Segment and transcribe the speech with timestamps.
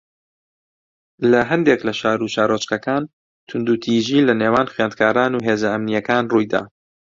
[1.31, 3.03] لە ھەندێک لە شار و شارۆچکەکان
[3.47, 6.61] توندوتیژی لەنێوان خوێندکاران و هێزە ئەمنییەکان ڕووی دا